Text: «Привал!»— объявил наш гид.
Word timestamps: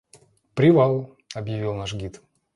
«Привал!»— 0.55 1.15
объявил 1.35 1.75
наш 1.75 1.93
гид. 1.93 2.23